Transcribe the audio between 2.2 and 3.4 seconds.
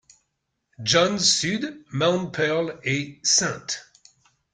Pearl et